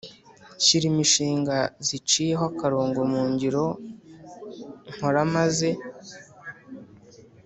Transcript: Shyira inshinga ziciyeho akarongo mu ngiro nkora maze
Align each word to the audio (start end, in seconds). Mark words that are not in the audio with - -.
Shyira 0.63 0.85
inshinga 1.01 1.55
ziciyeho 1.87 2.43
akarongo 2.51 2.99
mu 3.11 3.21
ngiro 3.31 3.65
nkora 4.93 5.21
maze 5.35 5.69